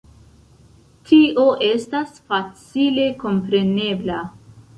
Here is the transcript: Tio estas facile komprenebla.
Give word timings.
Tio 1.09 1.43
estas 1.67 2.15
facile 2.33 3.07
komprenebla. 3.21 4.19